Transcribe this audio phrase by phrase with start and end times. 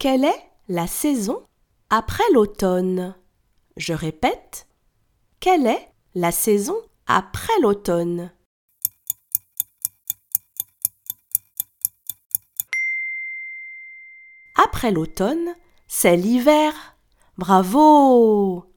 [0.00, 1.46] Quelle est la saison
[1.90, 3.14] après l'automne?
[3.76, 4.66] Je répète.
[5.40, 6.74] Quelle est la saison
[7.06, 8.32] après l'automne?
[14.54, 15.54] Après l'automne,
[15.86, 16.96] c'est l'hiver.
[17.36, 18.69] Bravo